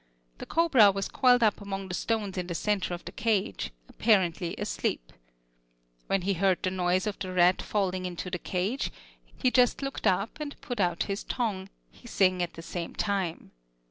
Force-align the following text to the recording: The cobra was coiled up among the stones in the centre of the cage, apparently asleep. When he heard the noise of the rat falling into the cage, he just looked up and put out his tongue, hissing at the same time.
The 0.39 0.47
cobra 0.47 0.89
was 0.89 1.07
coiled 1.07 1.43
up 1.43 1.61
among 1.61 1.87
the 1.87 1.93
stones 1.93 2.35
in 2.35 2.47
the 2.47 2.55
centre 2.55 2.95
of 2.95 3.05
the 3.05 3.11
cage, 3.11 3.69
apparently 3.87 4.55
asleep. 4.57 5.13
When 6.07 6.23
he 6.23 6.33
heard 6.33 6.63
the 6.63 6.71
noise 6.71 7.05
of 7.05 7.19
the 7.19 7.31
rat 7.31 7.61
falling 7.61 8.07
into 8.07 8.31
the 8.31 8.39
cage, 8.39 8.91
he 9.37 9.51
just 9.51 9.83
looked 9.83 10.07
up 10.07 10.39
and 10.39 10.59
put 10.59 10.79
out 10.79 11.03
his 11.03 11.23
tongue, 11.23 11.69
hissing 11.91 12.41
at 12.41 12.53
the 12.53 12.63
same 12.63 12.95
time. 12.95 13.51